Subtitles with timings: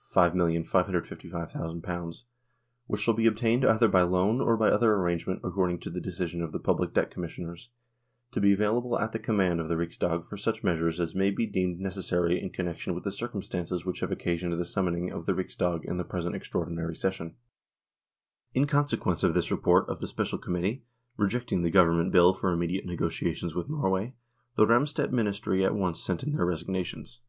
[0.00, 2.24] 5,555,000),
[2.86, 6.40] which shall be obtained either by loan or by other arrangement according to the decision
[6.42, 7.68] of the Public Debt Commissioners,
[8.32, 11.44] to be available at the command of the Riksdag for such measures as may be
[11.44, 15.84] deemed necessary in connection with the circumstances which have occasioned the summoning of the Riksdag
[15.84, 17.34] in the present extraordinary session."
[18.54, 20.80] In consequence of this report of the Special Com mittee,
[21.18, 24.14] rejecting the Government Bill for immediate negotiations with Norway,
[24.56, 27.20] the Ramstedt Ministry at once sent in their resignations.